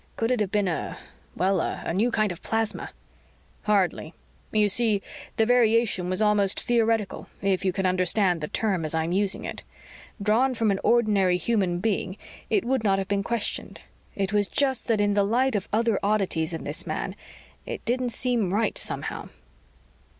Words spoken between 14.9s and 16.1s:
in the light of other